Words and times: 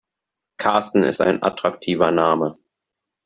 Karsten 0.57 1.03
ist 1.03 1.21
ein 1.21 1.43
attraktiver 1.43 2.09
Name. 2.09 2.57